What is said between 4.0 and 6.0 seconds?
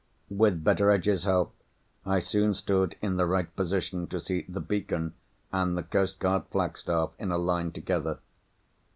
to see the Beacon and the